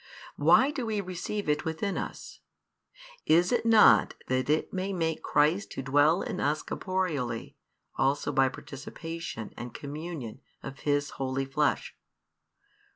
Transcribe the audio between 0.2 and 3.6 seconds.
Why do we receive it within us? Is